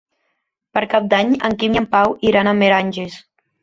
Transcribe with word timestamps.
Per 0.77 0.83
Cap 0.95 1.05
d'Any 1.13 1.37
en 1.51 1.59
Quim 1.61 1.79
i 1.79 1.85
en 1.85 1.89
Pau 1.95 2.19
iran 2.33 2.55
a 2.55 2.59
Meranges. 2.65 3.25